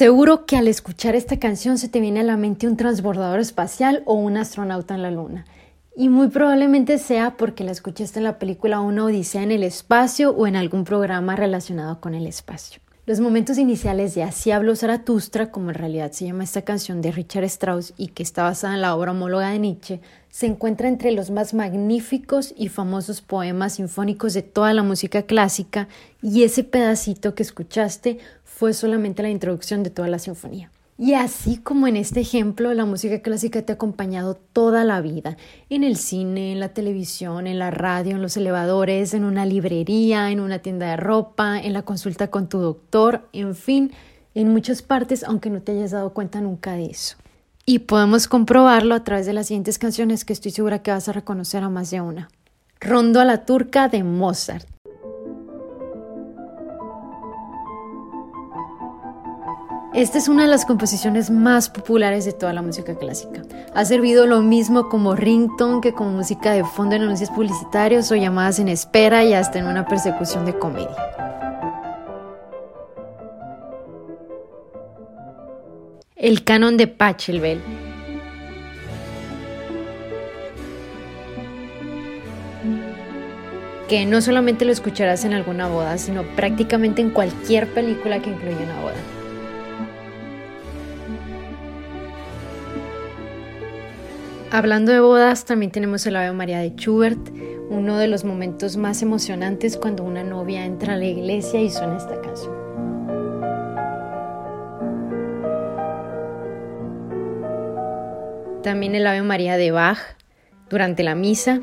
[0.00, 4.02] Seguro que al escuchar esta canción se te viene a la mente un transbordador espacial
[4.06, 5.44] o un astronauta en la luna.
[5.94, 10.30] Y muy probablemente sea porque la escuchaste en la película Una Odisea en el Espacio
[10.30, 12.80] o en algún programa relacionado con el espacio.
[13.06, 17.10] Los momentos iniciales de Así habló Zaratustra, como en realidad se llama esta canción de
[17.10, 21.10] Richard Strauss y que está basada en la obra homóloga de Nietzsche, se encuentra entre
[21.10, 25.88] los más magníficos y famosos poemas sinfónicos de toda la música clásica
[26.22, 30.70] y ese pedacito que escuchaste fue solamente la introducción de toda la sinfonía.
[31.00, 35.38] Y así como en este ejemplo, la música clásica te ha acompañado toda la vida,
[35.70, 40.30] en el cine, en la televisión, en la radio, en los elevadores, en una librería,
[40.30, 43.92] en una tienda de ropa, en la consulta con tu doctor, en fin,
[44.34, 47.16] en muchas partes, aunque no te hayas dado cuenta nunca de eso.
[47.64, 51.12] Y podemos comprobarlo a través de las siguientes canciones que estoy segura que vas a
[51.12, 52.28] reconocer a más de una.
[52.78, 54.68] Rondo a la turca de Mozart.
[59.92, 63.42] Esta es una de las composiciones más populares de toda la música clásica.
[63.74, 68.14] Ha servido lo mismo como ringtone que como música de fondo en anuncios publicitarios o
[68.14, 70.94] llamadas en espera y hasta en una persecución de comedia.
[76.14, 77.60] El canon de Pachelbel.
[83.88, 88.58] que no solamente lo escucharás en alguna boda, sino prácticamente en cualquier película que incluya
[88.62, 89.19] una boda.
[94.52, 97.20] Hablando de bodas, también tenemos el Ave María de Schubert,
[97.68, 101.96] uno de los momentos más emocionantes cuando una novia entra a la iglesia y suena
[101.96, 102.52] esta canción.
[108.64, 109.98] También el Ave María de Bach
[110.68, 111.60] durante la misa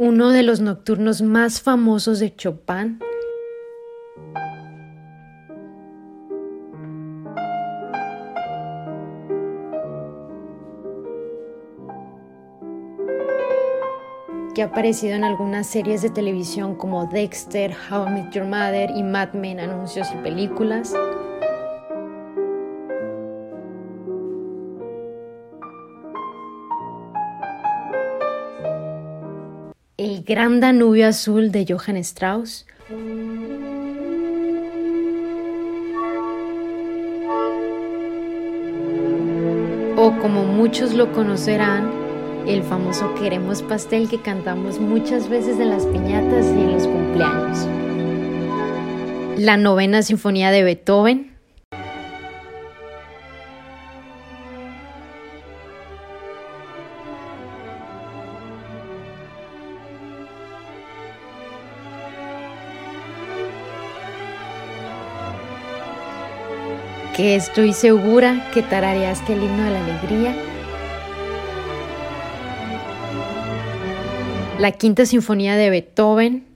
[0.00, 2.98] uno de los nocturnos más famosos de Chopin.
[14.54, 18.90] que ha aparecido en algunas series de televisión como Dexter, How I Met Your Mother
[18.96, 20.92] y Mad Men, anuncios y películas.
[30.30, 32.64] Gran Danubio Azul de Johann Strauss.
[39.96, 41.90] O como muchos lo conocerán,
[42.46, 47.66] el famoso Queremos Pastel que cantamos muchas veces en las piñatas y en los cumpleaños.
[49.36, 51.39] La novena sinfonía de Beethoven.
[67.26, 70.36] Estoy segura que tarareaste el himno de la alegría.
[74.58, 76.46] La quinta sinfonía de Beethoven.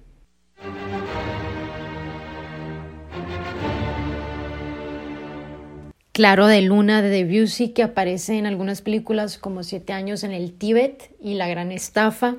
[6.13, 10.53] Claro de Luna de Debussy que aparece en algunas películas como Siete años en el
[10.53, 12.37] Tíbet y La gran estafa.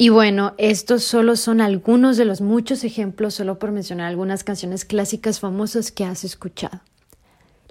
[0.00, 4.86] Y bueno, estos solo son algunos de los muchos ejemplos, solo por mencionar algunas canciones
[4.86, 6.80] clásicas famosas que has escuchado.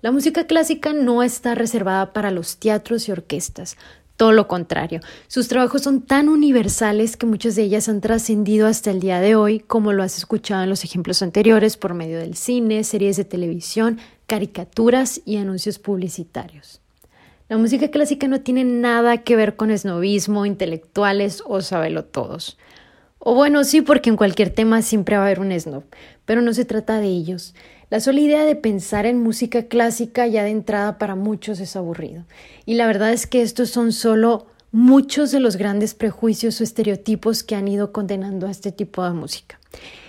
[0.01, 3.77] La música clásica no está reservada para los teatros y orquestas,
[4.15, 4.99] todo lo contrario.
[5.27, 9.33] Sus trabajos son tan universales que muchas de ellas han trascendido hasta el día de
[9.33, 13.25] hoy, como lo has escuchado en los ejemplos anteriores, por medio del cine, series de
[13.25, 13.97] televisión,
[14.27, 16.79] caricaturas y anuncios publicitarios.
[17.49, 21.59] La música clásica no tiene nada que ver con esnovismo, intelectuales o
[22.03, 22.59] todos.
[23.17, 25.83] O bueno, sí, porque en cualquier tema siempre va a haber un snob,
[26.25, 27.55] pero no se trata de ellos.
[27.89, 32.23] La sola idea de pensar en música clásica ya de entrada para muchos es aburrido.
[32.67, 37.43] Y la verdad es que estos son solo muchos de los grandes prejuicios o estereotipos
[37.43, 39.59] que han ido condenando a este tipo de música.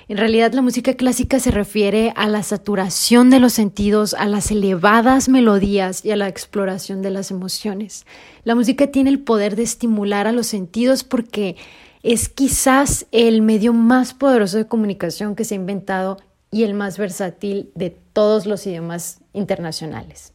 [0.09, 4.51] En realidad la música clásica se refiere a la saturación de los sentidos, a las
[4.51, 8.07] elevadas melodías y a la exploración de las emociones.
[8.43, 11.57] La música tiene el poder de estimular a los sentidos porque
[12.03, 16.17] es quizás el medio más poderoso de comunicación que se ha inventado
[16.51, 20.33] y el más versátil de todos los idiomas internacionales.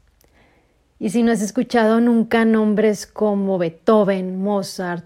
[1.00, 5.06] Y si no has escuchado nunca nombres como Beethoven, Mozart,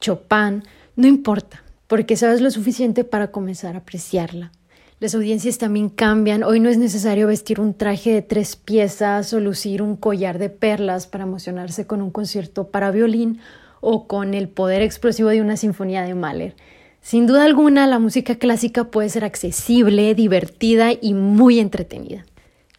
[0.00, 0.62] Chopin,
[0.96, 4.52] no importa porque sabes lo suficiente para comenzar a apreciarla.
[5.00, 6.42] Las audiencias también cambian.
[6.42, 10.48] Hoy no es necesario vestir un traje de tres piezas o lucir un collar de
[10.48, 13.40] perlas para emocionarse con un concierto para violín
[13.80, 16.56] o con el poder explosivo de una sinfonía de Mahler.
[17.02, 22.24] Sin duda alguna, la música clásica puede ser accesible, divertida y muy entretenida.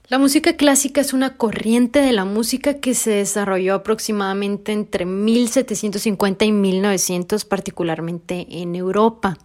[0.08, 6.46] La música clásica es una corriente de la música que se desarrolló aproximadamente entre 1750
[6.46, 9.40] y 1900, particularmente en Europa.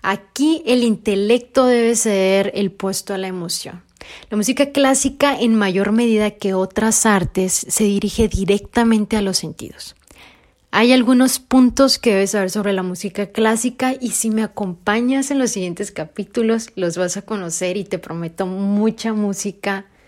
[0.00, 3.82] Aquí el intelecto debe ceder el puesto a la emoción.
[4.30, 9.94] La música clásica, en mayor medida que otras artes, se dirige directamente a los sentidos.
[10.70, 15.38] Hay algunos puntos que debes saber sobre la música clásica y si me acompañas en
[15.38, 19.84] los siguientes capítulos los vas a conocer y te prometo mucha música